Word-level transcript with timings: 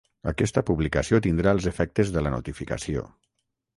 Aquesta 0.29 0.61
publicació 0.69 1.19
tindrà 1.27 1.53
els 1.57 1.67
efectes 1.73 2.13
de 2.17 2.25
la 2.29 2.33
notificació. 2.37 3.05